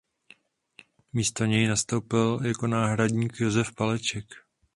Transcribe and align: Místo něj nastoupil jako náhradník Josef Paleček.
Místo 1.13 1.45
něj 1.45 1.67
nastoupil 1.67 2.39
jako 2.43 2.67
náhradník 2.67 3.39
Josef 3.39 3.71
Paleček. 3.75 4.25